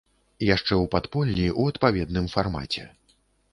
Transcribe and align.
Яшчэ 0.55 0.73
ў 0.83 0.91
падполлі, 0.95 1.45
у 1.61 1.67
адпаведным 1.75 2.33
фармаце. 2.35 2.89